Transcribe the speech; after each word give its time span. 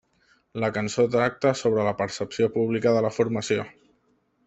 La 0.63 0.69
cançó 0.77 1.05
tracta 1.17 1.53
sobre 1.61 1.85
la 1.89 1.93
percepció 2.01 2.51
pública 2.59 2.97
de 2.99 3.05
la 3.09 3.17
formació. 3.21 3.73